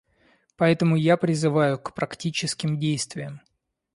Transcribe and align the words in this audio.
Поэтому 0.55 0.95
я 0.95 1.15
призываю 1.15 1.77
к 1.77 1.93
практическим 1.93 2.79
действиям. 2.79 3.39